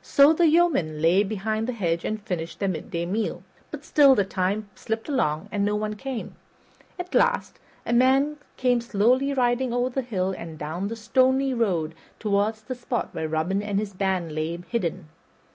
So 0.00 0.32
the 0.32 0.46
yeomen 0.48 1.02
lay 1.02 1.22
behind 1.22 1.66
the 1.66 1.74
hedge 1.74 2.02
and 2.02 2.22
finished 2.22 2.58
their 2.58 2.70
midday 2.70 3.04
meal; 3.04 3.42
but 3.70 3.84
still 3.84 4.14
the 4.14 4.24
time 4.24 4.70
slipped 4.74 5.10
along 5.10 5.50
and 5.52 5.62
no 5.62 5.76
one 5.76 5.92
came. 5.92 6.36
At 6.98 7.14
last, 7.14 7.58
a 7.84 7.92
man 7.92 8.38
came 8.56 8.80
slowly 8.80 9.34
riding 9.34 9.74
over 9.74 9.90
the 9.90 10.00
hill 10.00 10.30
and 10.38 10.58
down 10.58 10.88
the 10.88 10.96
stony 10.96 11.52
road 11.52 11.94
toward 12.18 12.54
the 12.66 12.74
spot 12.74 13.10
where 13.12 13.28
Robin 13.28 13.62
and 13.62 13.78
his 13.78 13.92
band 13.92 14.32
lay 14.32 14.56
hidden. 14.70 15.10